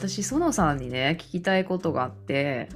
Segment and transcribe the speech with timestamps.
[0.00, 2.68] 私園さんにね聞きたいことがあって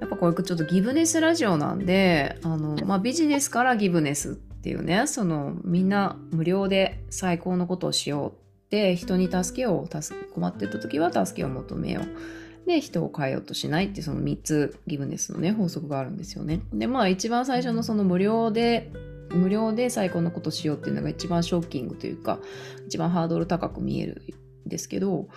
[0.00, 8.34] やっぱこれちょっとギブネスラジオなんであの、まあ、ビジネスからギブネスっていうねそのみんな無料で最高のことをしようっ
[8.70, 9.86] て人に助けを
[10.34, 16.60] 困ってた時は助けを求めようで人を変えようとしないってその3つギブネスのね法則があるんですよね。
[16.72, 18.90] でまあ一番最初のその無料で
[19.30, 22.38] 無料で最高のことしようっていうのが一番ショッキングというか
[22.86, 24.22] 一番ハードル高く見える
[24.66, 25.28] んですけど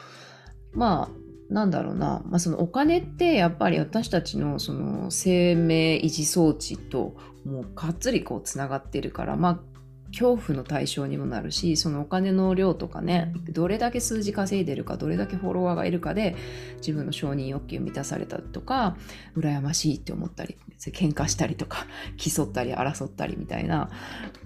[0.73, 9.36] まあなんだろうな、まあ、そのお金ってやっぱり私たちのその生命維持装置ともうがっつりこうつながってるから。
[9.36, 9.75] まあ
[10.18, 16.38] 恐怖の対象にもなるしそのお金の量とかねどれだけ数字稼いでるかどれだけフォロワーがいるかで
[16.78, 18.96] 自分の承認欲求満たされたとか
[19.36, 23.90] 羨ましいって思ったり喧嘩したりとか 競ったり争ったりみたいな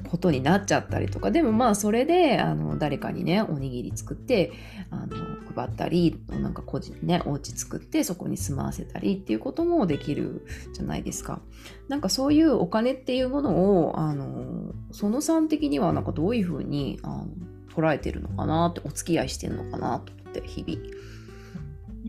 [0.10, 4.52] ことになっちゃったりとかでもまあそれであの誰かにねおにぎり作って
[4.90, 5.18] あの
[5.56, 11.42] 配ったりなんか個人ねお家作ってそこに住まわせたりっていうこともできるじゃないですか。
[11.90, 17.28] なんかそういうお金っていうものをあのその3的にはなんかどういうふうにあの
[17.76, 21.00] 捉えてるのかなってお付き合いしてるのかなと思って日々。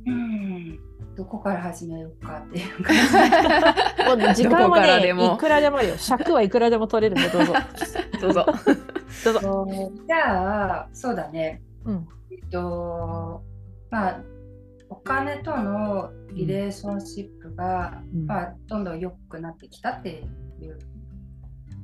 [0.06, 0.80] うん
[1.16, 4.42] どこから始めようかっていう感じ。
[4.44, 5.98] 時間はね、いくらでもあるよ。
[5.98, 7.52] 尺はいくらでも取れるんで、どうぞ。
[8.22, 8.46] どうぞ。
[9.24, 9.92] どうぞ。
[10.06, 11.62] じゃあ、そうだね。
[11.84, 13.42] うん、えっと、
[13.90, 14.20] まあ、
[14.88, 20.24] お金とのリレーションシップが、うん、まあ、どんどん良くなってきたって
[20.60, 20.86] いうと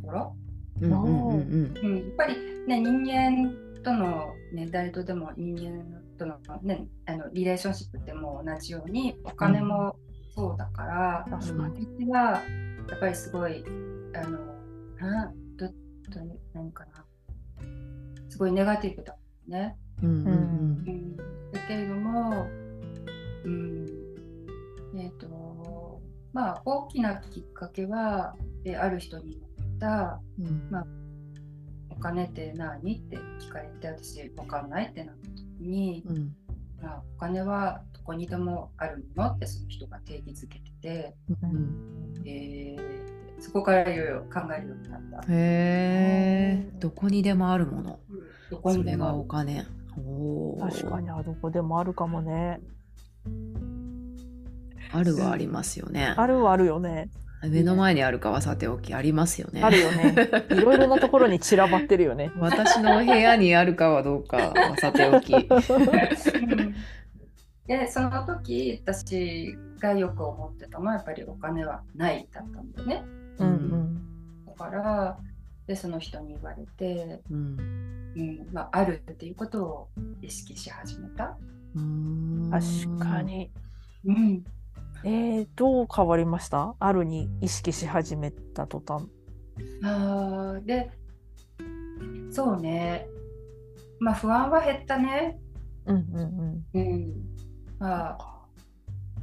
[0.07, 0.37] ころ？
[0.81, 5.85] うんやっぱりね人間との、ね、誰とでも人間
[6.19, 9.97] との,、ね、あのリレーションシップってもう同じようにお金も
[10.35, 12.43] そうだから、うん、私は
[12.89, 13.65] やっぱりすごい
[14.15, 14.39] あの
[14.99, 15.73] などど
[16.55, 17.05] 何かな
[18.29, 19.17] すごいネガティブだ
[19.49, 19.77] ね。
[20.03, 20.31] うんうんう
[20.91, 21.23] ん、だ
[21.67, 22.47] けれども、
[23.45, 23.87] うん。
[24.99, 26.01] えーと
[26.33, 29.56] まあ、大きなきっかけはえある人にた、
[30.39, 30.87] うん、まあ、
[31.91, 36.35] お金って何って聞かれて私分かんないってなった時に、うん、
[36.81, 45.19] まあ、お金はどこにでもあるものってその人が定義づけてて、うん、えー、そこからいろいろ考えるようになった。
[45.21, 48.01] へえ、どこにでもあるもの。
[48.51, 49.67] どこにでもお金。
[49.99, 52.61] お確かにあどこでもあるかもね。
[54.93, 56.15] あるはありますよね。
[56.17, 57.11] あるはあるよね。
[57.43, 59.63] 目の前にあるかはさておきありますよね。
[59.63, 60.15] あるよね。
[60.51, 62.33] いろいろなところに散らばってるよね。
[62.39, 65.33] 私の部屋にあるかはどうかはさておき。
[67.67, 73.05] でその時私がよく思ってたのはやっぱりお金はないだったんだよね。
[73.39, 75.19] うんうん、だから
[75.67, 77.59] でその人に言われて、うん
[78.17, 79.89] うんまあ、あるっていうことを
[80.23, 81.37] 意識し始めた。
[82.51, 83.51] 確かに。
[84.05, 84.45] うん、
[85.09, 86.75] えー、どう変わりました？
[86.81, 89.07] あるに意識し始めた途端。
[89.85, 90.91] あで
[92.33, 93.07] そうね。
[94.01, 95.39] まあ不安は減ったね。
[95.87, 96.81] うんうんうん。
[96.81, 97.15] うん、
[97.79, 98.19] まあ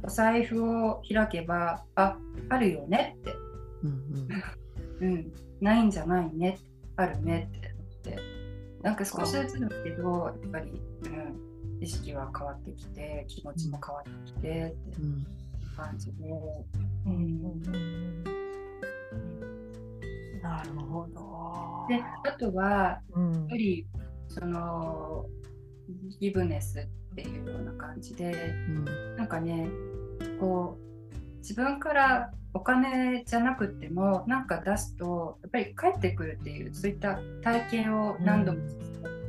[0.02, 2.16] お財布を開けばあ
[2.48, 3.34] あるよねって、
[3.82, 3.90] うん
[5.00, 5.12] うん。
[5.12, 6.60] うん、ないんじゃないね。
[6.96, 8.18] あるねってって。
[8.80, 15.02] なんか少しずつだけどやっぱり、うん、意識は変わってきて気持ちも変わってきてって。
[15.02, 15.26] うん
[15.76, 16.28] 感じで。
[17.06, 17.52] うん、
[20.42, 21.86] なるほど。
[21.88, 23.86] であとは、やっぱり
[24.28, 25.26] その
[26.20, 28.32] ギブネスっていうような感じで、
[28.68, 29.28] うん、なん。
[29.28, 29.68] かね
[30.40, 30.84] こう
[31.38, 34.46] 自分からお金じゃなくてもなん。
[34.46, 38.76] か出すとやっぱり帰ってくるっていうそういった体験を何度もさ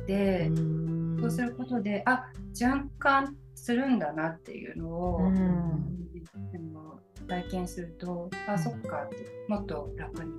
[0.02, 3.98] って、うん、そうすることであ循環するん。
[3.98, 6.05] だなっていうのを、うん、
[6.52, 10.32] でも体験するとあそっかってもっと楽に。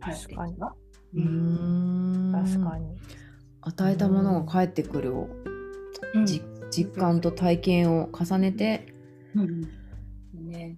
[0.00, 0.56] 確かに。
[1.14, 2.32] うん。
[2.32, 2.96] 確かに。
[3.62, 5.28] 与えたものが返ってくるを、
[6.14, 6.44] うん、実
[6.98, 8.92] 感と体験を重ねて、
[9.34, 9.62] うん。
[10.48, 10.76] ね、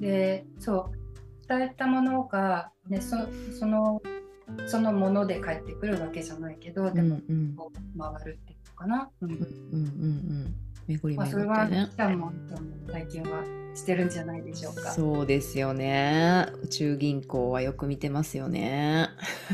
[0.00, 1.06] でそう。
[1.48, 3.16] 伝えたものが、ね、そ
[3.58, 4.02] その
[4.66, 7.56] そのもので返ってくるわけじゃないけどでも、うんうん、
[7.98, 9.10] 回るっていうのかな。
[9.20, 9.84] うんうんうんう
[10.44, 11.18] ん巡り巡ってね。
[11.18, 12.32] まあ、それは北野
[12.92, 13.44] 体験は
[13.74, 14.90] してるんじゃないでしょうか。
[14.90, 16.46] そうですよね。
[16.62, 19.08] 宇宙銀行はよく見てますよね。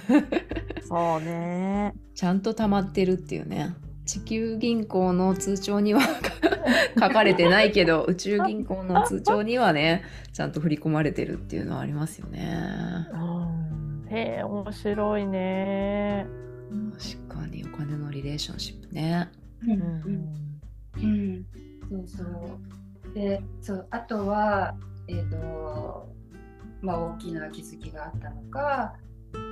[0.87, 1.95] そうね。
[2.15, 3.75] ちゃんと溜まってるっていうね。
[4.05, 6.01] 地球銀行の通帳には
[6.99, 10.03] 書かれてないけど宇宙銀行の通帳にはね
[10.33, 13.07] ちゃんと振り込まれてるっていうのはありますよね。
[14.11, 16.27] へえ面白いね。
[17.29, 19.29] 確かにお金のリレーションシップね。
[19.63, 20.52] うん、うん
[20.97, 21.47] うん、
[21.89, 24.75] そうそうでそうあとは
[25.09, 26.09] えっ、ー、と
[26.81, 28.95] まあ大きな気づきがあったのか、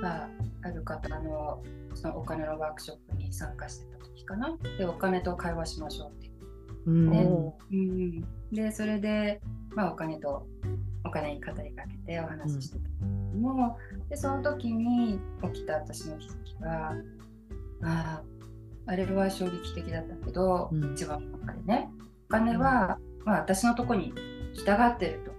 [0.01, 0.29] まあ、
[0.63, 6.31] ある方のそのお金のワークショップに参加してた時かなでお金と会話しましょうって、
[6.87, 8.21] うん、うん、
[8.51, 9.41] でそれで、
[9.75, 10.45] まあ、お金と
[11.05, 12.89] お金に語りかけてお話ししてたけ
[13.33, 15.19] ども、うん、でその時に
[15.53, 16.93] 起きた私の気づきは
[17.83, 18.23] ああ
[18.95, 21.89] れは衝撃的だったけど、うん、一番の中でね
[22.29, 24.13] お金は、まあ、私のとこに
[24.53, 25.31] 来たがってると。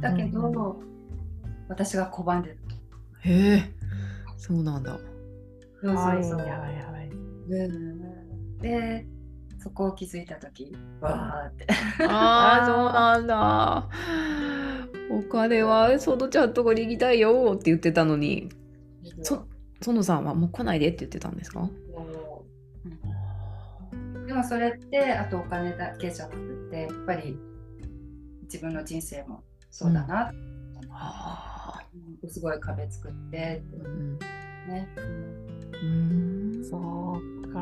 [0.00, 0.80] だけど、
[1.68, 2.76] 私が拒んでると。
[3.28, 3.72] へえ
[4.36, 4.98] そうなんだ。
[5.80, 6.38] そうそうそう。
[6.38, 7.02] はいはいは
[8.58, 9.06] い、で
[9.58, 11.66] そこを気づいた時わーって。
[12.08, 13.88] ああ そうなんだ。
[15.10, 18.48] お金は園ちゃんとこに行きたいよって言ってたのに
[19.22, 19.46] そ
[19.80, 21.68] 園さんはもう来ないでって言ってたんですか？
[24.32, 27.36] でもそれってあとお金だけじゃなくてやっぱり
[28.44, 30.32] 自分の人生もそうだな、
[32.22, 34.18] うん、すごい壁作ってうん、
[34.68, 34.88] ね、
[35.82, 37.58] うん、そうか。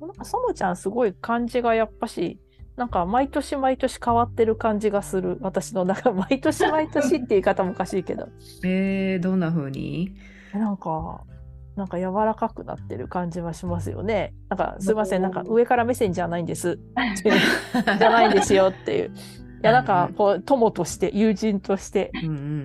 [0.00, 2.40] なんか園ちゃんすごい感じがやっぱし
[2.76, 5.36] なんか毎年毎年変わってる感じがする。
[5.42, 8.30] 私の中毎年毎年って言い方もおかしいけど。
[8.64, 10.16] えー、どんな風に？
[10.54, 11.24] なんか
[11.76, 14.32] なんか柔らかくなってる感じはしますよね。
[14.48, 16.78] なんかすいません、なんか上から目線じゃないんです。
[17.98, 19.10] じゃないんですよっていう。
[19.10, 19.12] い
[19.62, 22.10] やなんかこう友として友人として、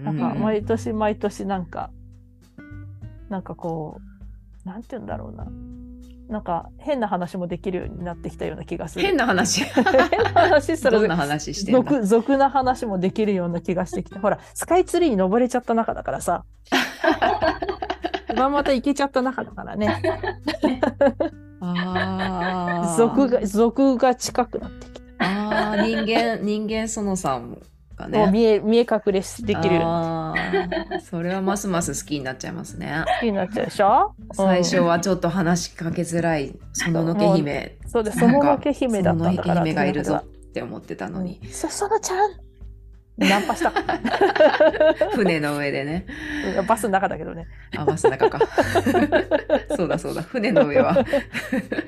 [0.03, 1.91] なんか毎年毎年なんか
[3.29, 3.99] なんかこ
[4.65, 5.45] うなんて言うんだろうな。
[6.29, 9.05] なんか変な話もできるようになってきたような気がする。
[9.05, 9.65] 変な話？
[9.65, 16.45] 変な話したらどんな話してんだ俗な話もできるような気がしてきてほらスカイツリーに登れちゃった中だからさ
[18.43, 20.01] ままた行けちゃった中だからね。
[21.59, 22.95] ああ。
[22.97, 25.25] 族が族が近くなってきた。
[25.25, 27.61] ああ人間人間園さん
[27.95, 28.17] がね。
[28.17, 30.99] もう見え見え隠れできるああ。
[30.99, 33.03] それはますます好きになっちゃいますね。
[33.05, 34.15] 好きになっちゃうでしょ？
[34.33, 37.77] 最初はちょっと話しかけづらい園のけ姫。
[37.85, 38.23] そうです。
[38.23, 39.55] 園のけ姫だったんだから。
[39.55, 41.39] 園のけ姫がいるぞって思ってたのに。
[41.51, 42.31] そそのちゃん。
[43.29, 43.71] ナンパした。
[45.13, 46.05] 船の上でね。
[46.67, 47.47] バスの中だけどね。
[47.77, 48.39] あ、バスの中か。
[49.75, 50.21] そうだそうだ。
[50.21, 50.95] 船の上は。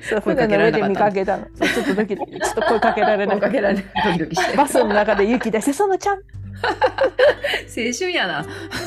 [0.02, 1.46] そう船の上で見かけたの。
[1.46, 2.32] ちょっとドキドキ。
[2.32, 3.40] ちょっと声かけられない。
[3.40, 3.84] かけられない。
[4.04, 4.56] ドキドキ。
[4.56, 6.16] バスの中で雪出して、そのちゃん。
[6.16, 8.38] 青春やな。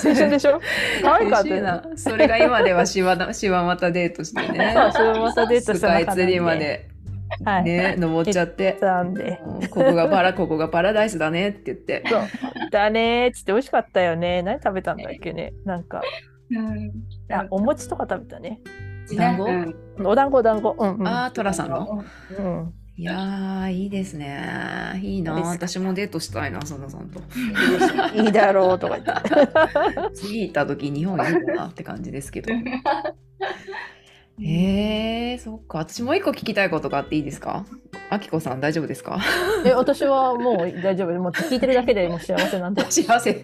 [0.04, 0.62] 青春でしょ？
[1.04, 1.84] 可愛かったな。
[1.96, 4.74] それが今ではしわしわまたデートしてね。
[4.76, 6.88] そう、しわまたデートしてスカイツリーまで。
[7.46, 8.78] はい、ね、登っちゃって。
[8.82, 9.40] なんで。
[9.70, 12.04] ここがパラ、ここがパラダイスだねって言って。
[12.08, 12.22] そう。
[12.72, 14.42] だねっつって美味しかったよね。
[14.42, 15.54] 何食べたんだっけね？
[15.66, 16.02] なんか。
[16.50, 16.92] うん。
[17.32, 18.60] あ、お餅とか食べたね。
[19.16, 19.44] 団子、
[20.04, 20.76] お団子、お団子。
[20.78, 21.08] うん、うん。
[21.08, 22.04] ああ、トラさんの？
[22.38, 22.74] うん。
[23.00, 25.00] いやいいですね。
[25.04, 25.34] いいな。
[25.34, 27.22] 私もデートしたいな、そのさんと。
[28.16, 30.16] いいだろうとか言って。
[30.16, 32.52] 次行った時、日本いいかなって感じですけど。
[34.40, 35.80] えー、そっか。
[35.80, 37.66] 私もう一個聞きたいことがあっていいですか？
[38.10, 39.20] あきこさん大丈夫ですか？
[39.66, 41.14] え、私はもう大丈夫。
[41.20, 42.84] もう聞いてるだけでも幸せなんで。
[42.92, 43.44] 幸せ。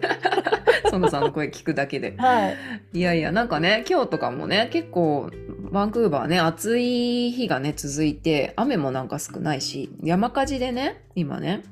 [0.92, 2.14] 園さんの声聞くだけで。
[2.16, 2.56] はい。
[2.92, 5.30] いやいや、なんかね、今日とかもね、結構、
[5.72, 11.62] バンクーバーね、暑い日がね、続いて、雨もなんか少ないし、山火事でね、今ね。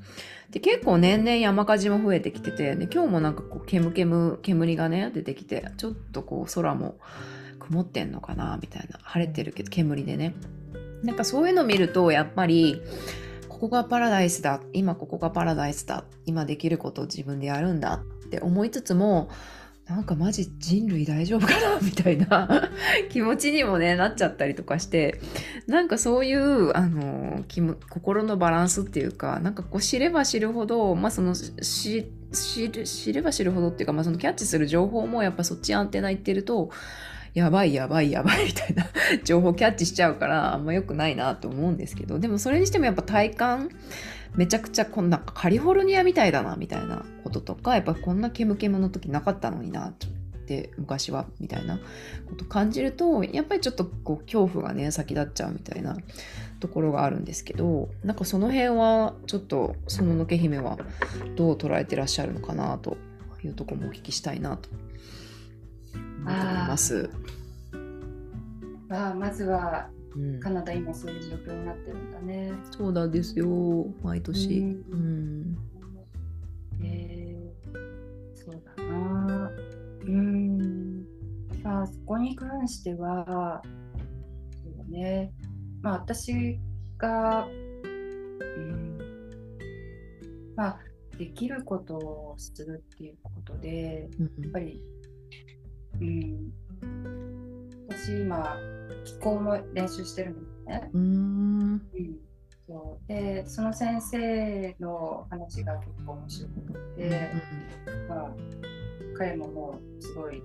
[0.50, 6.96] で結構年々山火事も増えてきてて、ね、今日もなんかこう煙煙煙がね出てきてちょっとこう空も
[7.62, 8.98] 曇ってんのかなみたいな。
[9.02, 10.34] 晴れてるけど煙でね。
[11.02, 12.80] なんかそういうの見るとやっぱり
[13.48, 19.28] ここがパラダイスだ今ここがパラダイスだ今できることを自分でやるんだって思いつつも
[19.86, 22.70] なんかマジ人類大丈夫かな みたいな
[23.10, 25.20] 気持ちにもねなっちゃったりとかして
[25.66, 27.44] なんかそういうあの
[27.90, 32.06] 心のバランスっていうかなんかこう知れば知るほどまあその知
[33.12, 36.70] れば知るほどっていうか、まあ、そのキャッチする情報もやっぱそっちアンテナいってると
[37.34, 38.86] やばいやばいやばいみたいな
[39.24, 43.70] 情報キャッチしちゃうからあんま良くないなと思うんですけどでもそれにしてもやっぱ体感
[44.36, 49.92] めちゃくちゃこんなカリフォルニアみたいだなみたいなこととかやっぱこんなケムケムの時なかったのになっ
[50.46, 51.78] て昔はみたいな
[52.28, 55.96] こと感じるとやっぱりちょっとこう恐怖がね先立っちゃうみたいな
[56.60, 60.78] ところがあるんですけどなんかその辺はちょっとそののけ姫は
[61.36, 62.96] どう捉えてらっしゃるのかなと
[63.44, 64.68] いうとこもお聞きしたいなと
[66.22, 67.10] ます。
[68.90, 72.52] あまずは、うん、カナダ今そういう状況になってるんだね。
[72.70, 73.46] そうなんですよ。
[74.02, 74.58] 毎年。
[74.90, 75.56] うん、
[76.80, 77.78] うん、えー、
[78.34, 79.50] そうだな。
[80.04, 81.04] うん。
[81.62, 83.62] まあそこに関しては
[84.62, 85.32] そうだね。
[85.80, 86.58] まあ私
[86.98, 87.48] が
[88.56, 88.98] うん。
[90.56, 90.78] まあ、
[91.18, 94.08] できることをするっていうことで、
[94.40, 94.82] やっぱり、
[96.02, 96.52] うん、
[97.88, 98.56] 私今、
[99.04, 100.90] 気候も練習してるんですね。
[100.92, 101.82] うん、
[102.66, 106.54] そうでその先生の話が結構面白く
[106.96, 107.30] て、
[108.08, 108.34] まあ、
[109.16, 110.42] 彼ももうすごい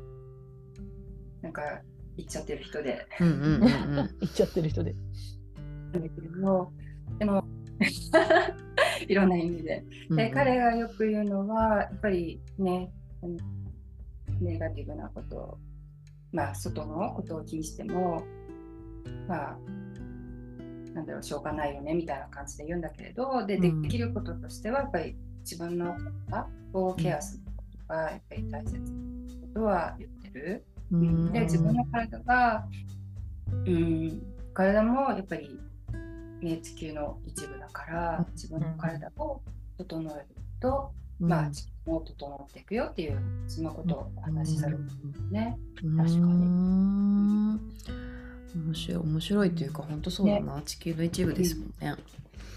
[1.42, 1.82] なんか
[2.18, 3.08] 行っちゃってる人で。
[3.20, 4.96] 行っちゃってる人で。
[5.94, 6.72] だけど
[7.20, 7.44] でも
[9.08, 9.86] いろんな意味で。
[10.10, 12.92] で、彼がよく言うのはやっぱりね
[14.42, 15.58] ネガティブなこと
[16.32, 18.24] まあ外のことを気にしても
[19.28, 19.58] まあ
[20.94, 25.96] なんだろうしょうがないよねみたいな感じで言うんだけれどでできることとしてはやっぱり自分の
[26.30, 28.82] 体をケアすることがやっぱり大切な
[29.42, 30.66] ことは言ってる。
[30.90, 32.66] で自分の体が
[33.66, 34.22] うん
[34.54, 35.60] 体もやっぱり、
[36.42, 39.42] ね、地球の一部だから自分の体を
[39.78, 40.26] 整える
[40.60, 45.58] と、まあ地球も整っていくよっていうそのことをお話しされるんですね。
[45.76, 46.18] 確かに。
[48.56, 51.96] 面白い面白いというか本当そうだな、ね、地球の一部ですもんね。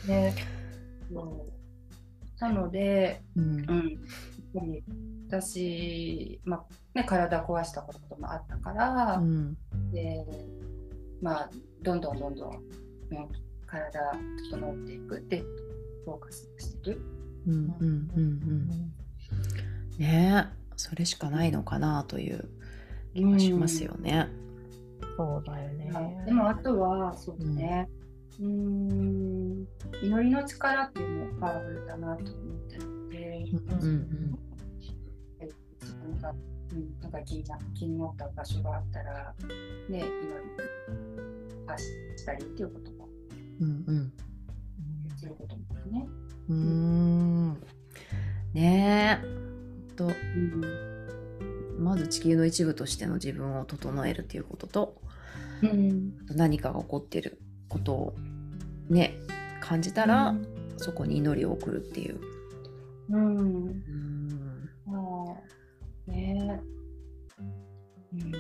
[0.06, 0.34] ね。
[2.40, 3.98] なので、うん、うん、
[5.28, 9.56] 私、まあね、体壊したこともあったから、うん、
[9.92, 10.24] で
[11.20, 11.50] まあ、
[11.82, 13.28] どんどんどんどん、うん、
[13.66, 14.00] 体
[14.50, 15.44] 整っていくって
[16.04, 17.02] フォーカスしてる。
[17.46, 18.92] うんうんうんうん
[20.00, 20.46] ね。
[20.76, 22.48] それしかないのかなという
[23.14, 24.28] 気がしますよね。
[25.16, 26.24] そうだよね。
[26.24, 27.86] でもあとはそうね、
[28.40, 29.66] うん、
[30.02, 34.38] 祈りの力っていうのはパワフルだなと思ってるので、うんうん
[35.82, 39.34] 自分が、うん、なんか気にな気になった場所があったら、
[39.88, 40.04] ね、祈り
[41.66, 41.82] 発
[42.16, 43.08] したりっていうことも、
[43.60, 44.12] うんうん、
[45.16, 46.06] することですね。
[46.50, 47.52] うん。
[48.52, 49.49] ねえ
[50.00, 54.96] と、うん、まず地球の一部としての自分を整えるということと、
[55.62, 57.38] うん、何かが起こってる
[57.68, 58.14] ことを
[58.88, 59.18] ね
[59.60, 60.46] 感じたら、うん、
[60.78, 62.18] そこに祈りを送るっていう。
[63.10, 63.40] うん、う
[63.70, 64.70] ん。
[66.06, 66.60] ね。
[68.12, 68.32] うん、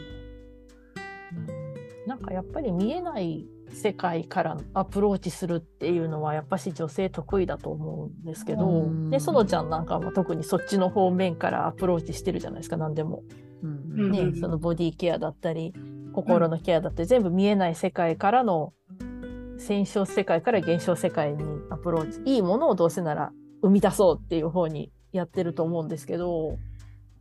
[2.06, 13.22] なんかやっぱり見えない世界からアプローチするっていうのはやっぱし女性得意だと思うんですけど、で園ちゃんなんかは特にそっちの方面からアプローチしてるじゃないですか何でも。
[13.62, 15.74] ね、そのボディケアだったり
[16.14, 18.72] 心のケアだって全部見えない世界からの
[19.58, 26.56] 戦勝世界から現象世界にアプローチいいものをどうせなら生み出そうっていう方にやってると思うんですけど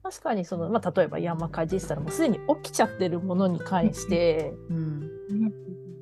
[0.01, 5.09] 確かにその、まあ、例えば山火事したらもうすでに起きちゃってるものに関して、うん、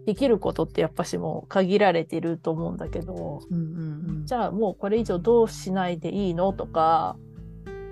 [0.08, 7.18] できることってやっぱしもう限られてると思うんだけど、うんうんうん、じゃあもうこれ以上どうしないでいいのとか、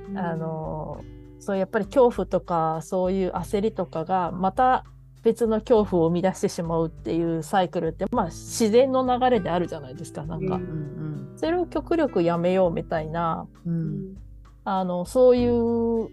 [0.08, 1.04] うん、あの
[1.42, 4.86] そうやっぱり恐怖とかそういう焦りとかがまた
[5.24, 14.16] 別の恐怖を生み出してしまうっていうサイクルってまあ自然の流れであるじゃないですかなんか、うんうん、それを極力やめようみたいな、うん、
[14.64, 16.08] あのそういう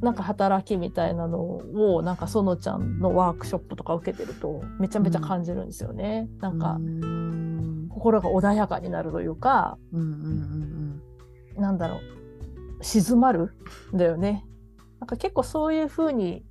[0.00, 6.28] なんか働きみたいなのをなんか園ちゃんのワークショップとか受けてるとめちゃめちゃ感じるんですよね。
[6.32, 6.78] うん、なんか
[7.94, 11.02] 心が穏やかになるというか、うんうんうん
[11.56, 11.96] うん、なんだろ
[12.80, 13.52] う静まる
[13.92, 14.46] んだよね。
[15.00, 16.44] なんか結構そういうふうに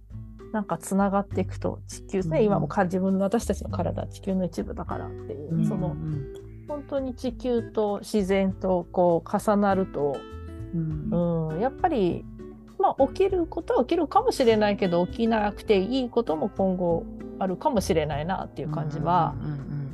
[0.54, 5.96] なんかつながっていくと地球ね、うん、今もか自分の私たちの体地球の一部だからっていう、うんうん、その
[6.68, 10.18] 本当に地球と自然とこう重なると、
[10.74, 12.26] うん、うん、やっぱり
[12.80, 17.06] まあ起きることは起きるかもしれないけど起きなくていいことも今後
[17.40, 19.36] あるかもしれないなっていう感じは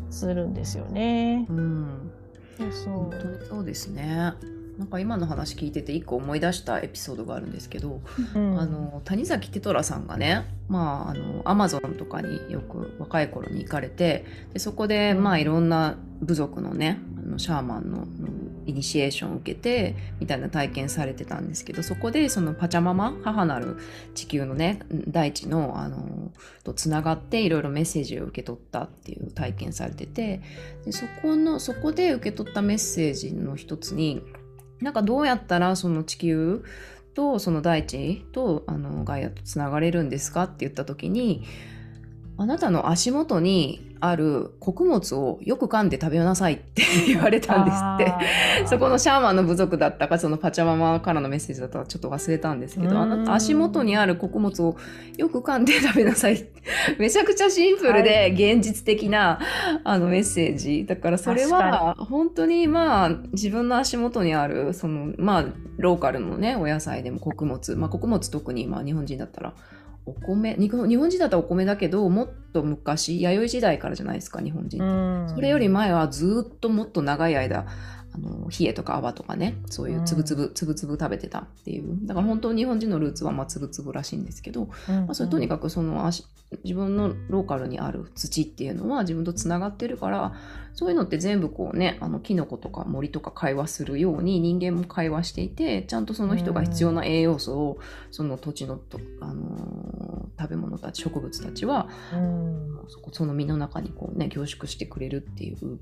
[0.09, 1.45] するんですよね。
[1.49, 2.11] うん、
[2.59, 4.33] うん、そうそうですね。
[4.77, 8.01] なんか今の話聞いてて一個思い出したエピソードがあるんですけど、
[8.35, 18.05] うん、あの谷崎テトラさんがねまああのアマゾンとかによく若い頃に行かれてでそこでまあいろんな部族のねあのシャーマンの
[18.65, 23.77] イニシエーションを受けてみたいな体験されてたんですけどそこでそのパチャママ母なる
[24.15, 26.31] 地球のね大地のあの
[26.63, 30.41] とつながっていろいろメッセージを受け取ったっていう体験されてて
[30.83, 34.21] でそこのそこで受け取ったメッセージの一つに
[34.81, 36.63] なんかどうやったらその地球
[37.13, 41.45] とその大地とあのガイアとつながれるんですかって言った時に
[42.37, 48.67] あなたの足元にある穀物をよく噛んで食べなさいって 言われたんですって。
[48.67, 54.77] そこのシャーマンの部族だったかそのパチャママからのメッセージだったらちょっと忘れたんですけどあなた足元にある穀物を
[55.17, 56.45] よく噛んで食べなさい
[56.97, 59.39] めちゃくちゃシンプルで現実的な、は
[59.75, 60.85] い、あのメッセージ。
[60.85, 65.45] だからそれは本当にまあ自分の足元にあるそのまあ
[65.77, 67.75] ローカルのねお野菜でも穀物。
[67.75, 69.53] まあ穀物特にまあ日本人だったら
[70.05, 74.79] お米日本人だったらお米だけどもっと昔弥生時代からじゃないですか日本人
[75.29, 77.65] それより前はずっともっと長い間
[78.15, 82.05] あの冷えとか泡とかねそういうつぶつぶ、つぶつぶ食べてたっていう。
[82.07, 84.97] だから本当日本人のルーツはまあつぶつぶらしいんですけど、うん。
[84.97, 86.09] うん、まあ、それとにかくその
[86.63, 90.33] 自分のローカルにある土っていうのは自分とつながってるから
[90.73, 97.79] そういうのって全部こうねあのキノコとか森とか会話するように人間も会話していてちゃんとその人が必要な栄養素を
[98.11, 105.79] その土地のと、あのー、食べ物たち植物たちは、うん、そこその身の中にこうね凝縮してくれるっていう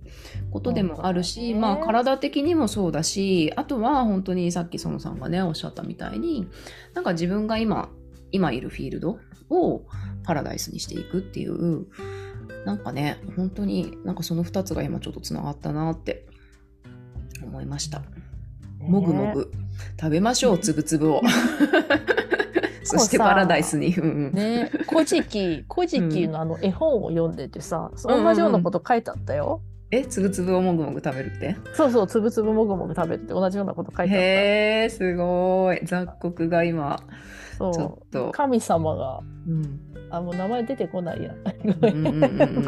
[0.51, 6.47] ことでもあるし、まあ体的にもそうだしあとは本当にさっき園さんがねおっしゃったみたいに
[6.93, 7.89] なんか自分が今
[8.31, 9.19] 今いるフィールド
[9.49, 9.85] を
[10.23, 11.87] パラダイスにしていくっていう
[12.65, 16.25] なんかね本当になんかその2つが今ちょっとつながったなって
[17.43, 18.03] 思いました。
[18.79, 19.51] もぐもぐ
[19.99, 21.21] 食べましょうつぶつぶを。
[22.83, 23.95] そしてパラダイスに。
[24.33, 29.61] ね、古事記、古事記のあの絵本を読んでてさ、うん、同じようなこと書いてあったよ。
[29.95, 31.55] えつぶつぶをもぐもぐ食べるって？
[31.73, 34.17] そうそうつぶつぶもぐもぐ食べるって同じようなこと書いてあった。
[34.17, 35.81] へえすごい。
[35.85, 36.99] 雑穀が今
[37.57, 37.73] そう。
[37.73, 38.31] ちょっと。
[38.31, 41.33] 神様が、うん、あもう名前出てこないや。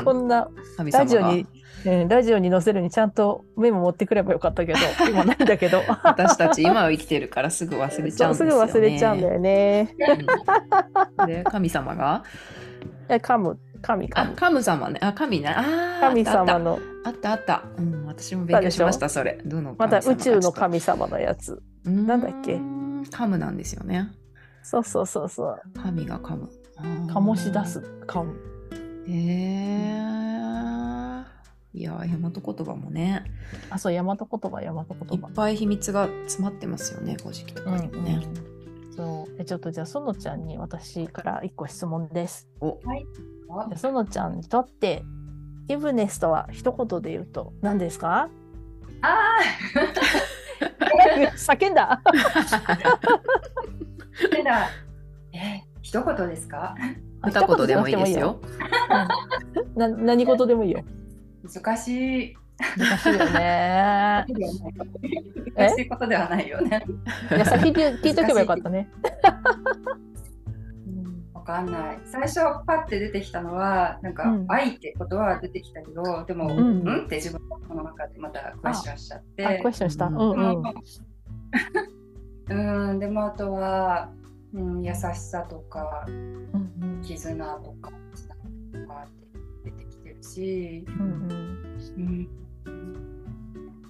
[0.03, 0.47] こんな
[0.93, 1.47] ラジオに、
[1.85, 4.79] えラジオに載せるにちゃんとメモ持ってくればよかったけど
[5.09, 5.81] 今ないんだけど。
[6.03, 9.95] 私たち今は生きてるからすぐ忘れちゃうんですよ、ね、すぐ忘れちゃうんだよね、
[11.19, 12.23] うん、で神様が？
[13.09, 13.49] え神
[13.81, 14.09] 神。
[14.15, 14.99] あ、神様ね。
[15.01, 15.49] あ、神ね。
[15.49, 16.79] あ神様の。
[17.05, 17.63] あったあった。
[17.77, 19.39] うん、私も勉強しました、それ。
[19.45, 21.61] どのまた宇宙の神様のやつ。
[21.83, 22.59] なんだっけ？
[23.11, 24.11] カムなんですよね。
[24.63, 25.61] そうそうそうそう。
[25.79, 26.49] 神が噛む。
[27.07, 28.33] 醸し出す、噛む。
[29.07, 30.05] へえ
[31.73, 33.23] いや、大和言葉もね。
[33.69, 35.13] あ、そう、大和言葉、大和言葉。
[35.13, 38.19] いっぱい秘密が詰まってますよね、古事記とかにもね。
[38.23, 38.55] うんうん
[38.95, 42.47] そうちょっとじゃあ園ちゃんに私から一個質問です。
[42.61, 43.05] おはい。
[43.75, 45.03] 園ちゃんにとって
[45.67, 48.29] ギブネスとは一言で言うと何ですか？
[49.01, 49.39] ああ
[51.35, 52.01] 叫んだ
[54.19, 54.69] 叫んだ
[55.33, 56.75] え一言ですか？
[57.23, 58.39] 二言でもいいですよ。
[59.75, 60.83] な何事でもいいよ。
[61.53, 62.37] 難しい。
[62.77, 64.25] 難しいよね。
[65.55, 66.85] 難しいことではないよね。
[67.31, 68.89] いや先聞いとけばよかったね。
[71.45, 71.99] わかんない。
[72.05, 79.59] 最初パッて出てきたのはなんか、うん、愛ってことは出てきたけど、でも、うん、うん、って自分の中でまたクエスチョンしちゃって。
[79.61, 80.07] クエスチョンした。
[80.07, 80.63] うん、うん
[82.47, 84.11] うん、でもあとは、
[84.53, 89.11] うん、優しさとか、うん絆とかとかっ
[89.63, 91.29] て出てきてるし、うん。
[91.97, 92.27] うん。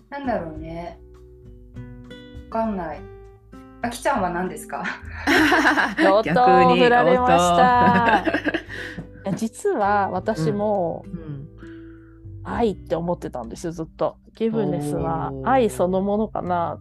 [0.09, 0.99] なんだろうね。
[2.51, 3.01] わかんない。
[3.85, 4.83] あきちゃんは何ですか？
[5.97, 8.23] ちょっと振られました。
[9.35, 11.47] 実は私も、うん、
[12.43, 14.17] 愛って思ってたんですよずっと。
[14.35, 16.77] ギブネスは愛そのものかな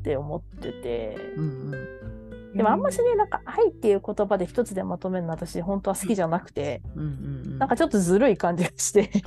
[0.00, 1.16] って思ってて。
[1.36, 9.10] うんうん、でもあんましねなんか愛っていう言葉で一つでまとめるの私本当は好きじゃなくて、うんうんうん、なんかちょっとずるい感じがして。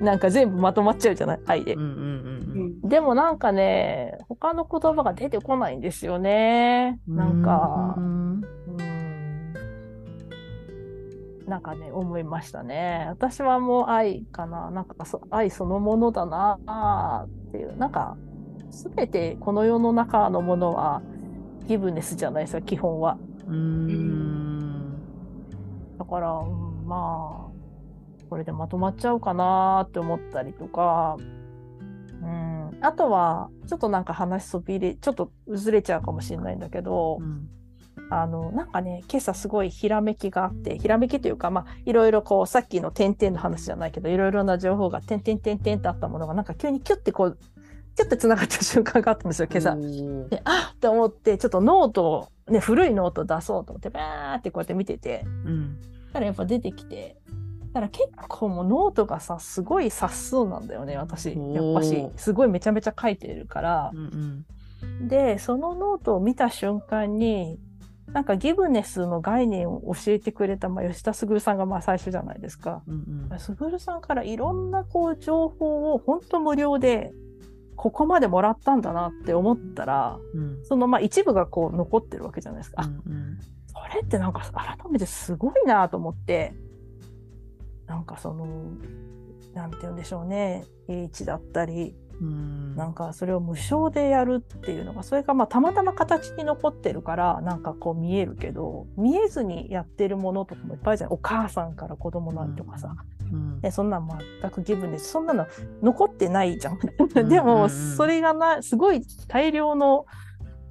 [0.00, 1.40] なんか全部まとまっちゃうじゃない？
[1.44, 2.39] 愛で、うんうんうん、
[2.84, 6.98] でもなんかね他の言葉が出てこないんですよね。
[7.06, 7.94] なんか。
[7.96, 8.40] うん。
[11.46, 13.06] なんかね思いましたね。
[13.08, 14.70] 私はもう愛かな。
[14.70, 17.76] なんかそ愛そのものだなっていう。
[17.76, 18.16] なんか
[18.70, 21.02] 全てこの世の中のものは
[21.66, 23.18] ギブネスじゃないですか基本は。
[23.46, 25.00] うん。
[25.98, 27.50] だから、うん、まあ
[28.30, 32.49] これでまとまっちゃうかなって思ったりとか、うん、
[32.80, 37.48] あとはちょっとなんか話そびれちょっとずれちゃうかもしれないんだけど、うん、
[38.10, 47.38] あのなんかね今朝すごいひらめきがあってひらめきというかまあいろいろこうさっきの点々の話じゃないけどいろいろな情報が点々点々ってあったものがなんか急にキュッてこう
[47.96, 49.76] キュッてつながった瞬間があったんですよ今朝。
[50.28, 57.16] であっと思ってちょっとノートを、ね、古いノートを出そうと思ってバーってこうやって見てて、うん、だからやっぱ出てきて
[57.72, 61.36] だから結構もうノートがさすごい冊数なんだよね私。
[61.36, 62.08] やっぱし。
[62.16, 64.44] すごいめちゃめちゃ書いてるから、うん
[64.82, 67.58] うん、でそのノートを見た瞬間に
[68.12, 72.82] なんかギブネスの概念を教えてくれた、まあ、吉田卓さんがまあ最初じゃないですか。
[72.88, 77.12] うんうん、卓さんからいろんなこう情報を本当無料で
[77.76, 82.82] ここまでもらったんだなって思ったら、うん、そのまあ一部がこう残ってるわけじゃないですか。
[82.82, 86.52] うんうん、それってなんか改めてすごいなと思って
[87.90, 88.46] なんかその
[89.52, 90.64] なんて言うんでしょうね。
[90.86, 91.96] H だったり
[92.76, 101.14] なんかそれを無償でやるっていうのがそれがまあたまたま形に残ってるからなんかこう見えるけど見えずにやってるものとかもいっぱいじゃない。
[101.14, 102.94] お母さんから子供なんとかさ、
[103.32, 104.00] うん、でそんな
[104.40, 105.48] 全くギブネスそんなの
[105.82, 106.78] 残ってないじゃん。
[107.28, 110.06] でもそれがなすごい大量の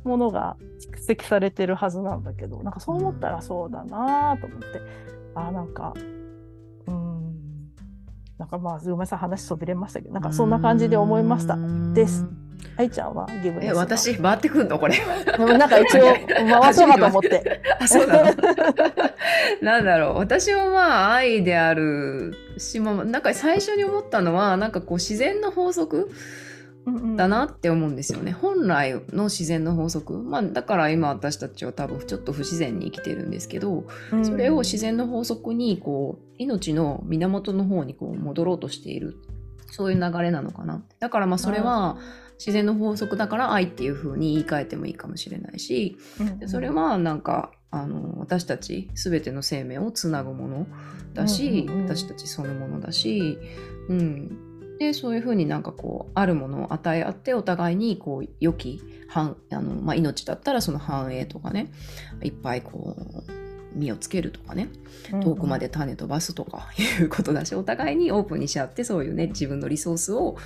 [0.05, 5.09] ものが蓄積されてるはずなんだけどなんかそう思ったらそうだなと思って。
[5.35, 5.93] あなんか
[8.39, 11.57] なんかまあ、ごめんなさい、話そびれましたけど、なんかそんな感じで思いました。
[11.93, 12.25] です。
[12.77, 13.59] 愛ちゃんはギブ。
[13.61, 14.79] え、私、回ってくんの？
[14.79, 14.95] これ。
[14.97, 17.61] でもなんか一応、回そうかと思って。
[17.81, 18.31] あ、そうなの？
[19.61, 20.17] なんだろう。
[20.19, 26.09] 私はまあ、愛であるし、まなんか最初に思ったのは、なんかこう、自然の法則
[27.15, 28.31] だなって思うんですよね。
[28.31, 33.85] 本来の自然の法則、まあ、だから今私たちは多分ちょっと不自然に生きてるんですけど、
[34.23, 39.17] それを自然の法則にこう命の源の方にこう戻ろうとしている。
[39.71, 40.83] そういう流れなのかな。
[40.99, 41.97] だからまあそれは
[42.39, 45.97] 自然の法則だから愛っていう風に言い換えてもいいかもしれないし、
[46.47, 50.67] それはなんかあの私たち全ての生命をつなぐもの
[51.13, 53.37] だし、私たちそのものだし、
[53.89, 54.48] うん、
[54.79, 58.81] でそういうふうになんかこうあるものを与え合ってお互いにこう良き
[59.13, 61.71] あの、まあ、命だったらその繁栄とかね
[62.23, 63.39] いっぱいこう
[63.75, 64.69] 実をつけるとかね
[65.21, 70.37] 遠くまで種飛ばすとか いうことだし、お互いにオープンにし合ってそういうね自分のリソースを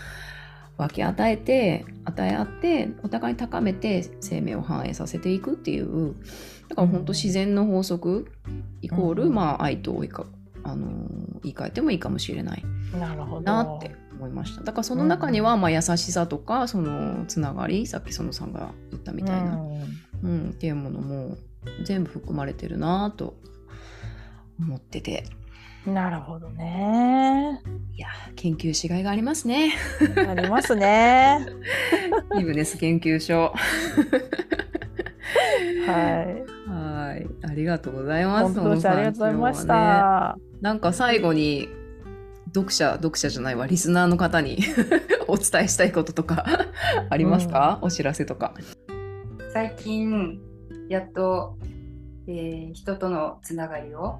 [0.77, 6.15] 分け与えて与え合ってお互いに高めて生命を繁栄させていくっていう
[6.69, 8.31] だから本当自然の法則
[8.81, 10.03] イコール、まあ愛と
[10.63, 10.87] あの
[11.43, 12.65] 言い換えてもいいかもしれない。
[13.43, 21.37] なって思いましただからその中には、まあ、優しさとかそのつながりさっき園さんが言ったみたいな、うん、うん、っていうものも
[21.83, 23.35] 全部含まれてるなと
[24.59, 25.25] 思ってて。
[25.85, 27.61] なるほどね。
[27.93, 28.07] いや
[28.37, 29.73] 研究しがいがありますね。
[30.15, 31.45] ありますね。
[32.39, 33.53] イブネス研究所。
[35.85, 36.69] はい。
[36.69, 37.27] はい。
[37.45, 38.57] ありがとうございます。
[38.57, 40.37] 本当ありがとうございました。
[40.37, 41.67] ね、なんか最後に
[42.55, 44.59] 読者読者じゃないわリスナーの方に
[45.27, 46.45] お伝えしたいこととか
[47.09, 48.53] ありますか、うん、お知らせとか。
[49.51, 50.39] 最近
[50.89, 51.57] やっと、
[52.27, 54.19] えー、人とのつながりを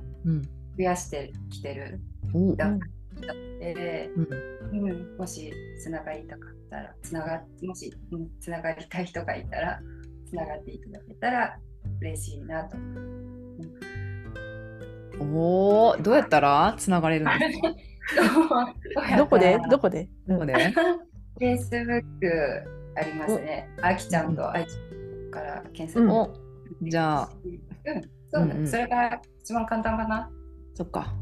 [0.78, 2.02] 増やしてきてる
[2.56, 2.90] 段階
[3.28, 4.90] だので、うん。
[4.90, 9.80] うん、もしつながりたかったらつながもし、うん、つながりたい人がいたら
[10.28, 11.58] つながっていただけたら
[12.02, 12.78] 嬉しいなと。
[15.20, 17.76] おお、どうやったらつながれるんですか
[19.18, 19.60] どこで？
[19.70, 20.10] どこで？
[20.28, 20.54] どこで
[21.40, 22.04] ?Facebook
[22.96, 23.70] ありますね。
[23.82, 27.30] あきちゃんとあいちゃんから検索、うん、じゃあ、
[27.86, 30.30] うん、そうだ、うんうん、それが一番簡単かな。
[30.74, 31.14] そっか。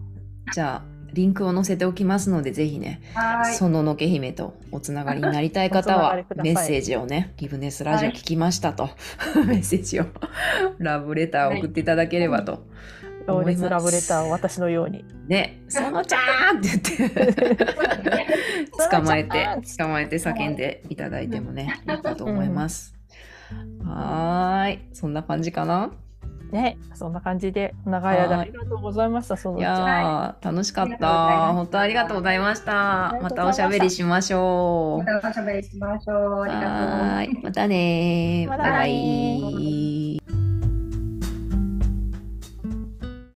[0.54, 3.02] じゃあ、リンクを載せておきますので、ぜひね、
[3.58, 8.90] そののけ姫とおつながりになりたい方は、 メッセージをね、ギブネスラジオ聞きましたと、は
[9.44, 10.06] い、メッセージを、
[10.80, 12.66] ラブレターを送っていただければと
[13.26, 15.06] 強烈ラブレターを私のように。
[15.28, 17.56] ね、そのちゃんって言って
[18.90, 22.96] 捕まえて、捕まえて叫んでいただいてもね、いいかと思います。
[23.86, 25.92] はい、そんな感じかな？
[26.52, 29.38] ね、そんな感じで長い間ありがとうございました。
[29.38, 31.54] そのいや楽しかった。
[31.54, 33.18] 本当ありがとうございました。
[33.22, 35.04] またおしゃべりしましょう。
[35.06, 36.44] またおしゃべりしましょう。
[36.44, 37.44] ありがとう。
[37.44, 40.11] またねバイバイ。